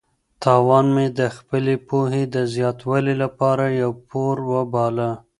[0.43, 5.09] تاوان مې د خپلې پوهې د زیاتوالي لپاره یو پور وباله.